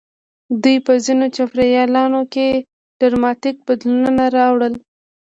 [0.63, 2.47] دوی په ځینو چاپېریالونو کې
[2.99, 4.73] ډراماتیک بدلونونه راوړل.